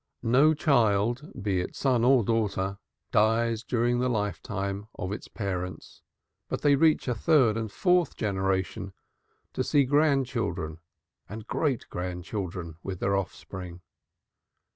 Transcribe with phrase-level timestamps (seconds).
[0.23, 2.79] No child, be it son or daughter,
[3.11, 6.01] dies during the lifetime of its parent,
[6.49, 8.93] but they reach a third and a fourth generation,
[9.53, 10.79] and see grandchildren
[11.29, 13.81] and great grandchildren with their offspring.